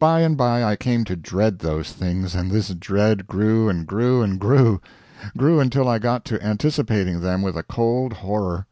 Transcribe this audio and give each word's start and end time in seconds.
By 0.00 0.22
and 0.22 0.36
by 0.36 0.64
I 0.64 0.74
came 0.74 1.04
to 1.04 1.14
dread 1.14 1.60
those 1.60 1.92
things; 1.92 2.34
and 2.34 2.50
this 2.50 2.70
dread 2.74 3.28
grew 3.28 3.68
and 3.68 3.86
grew 3.86 4.20
and 4.20 4.36
grew; 4.40 4.80
grew 5.38 5.60
until 5.60 5.86
I 5.86 6.00
got 6.00 6.24
to 6.24 6.42
anticipating 6.42 7.20
them 7.20 7.40
with 7.40 7.56
a 7.56 7.62
cold 7.62 8.14
horror. 8.14 8.66